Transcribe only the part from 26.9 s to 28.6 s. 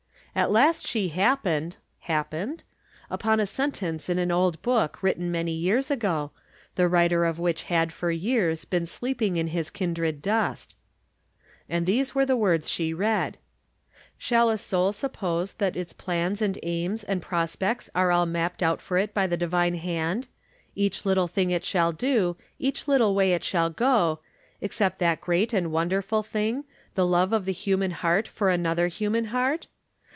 the love of the human heart for